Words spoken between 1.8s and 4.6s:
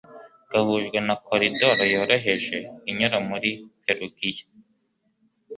yoroheje inyura muri Perugiya.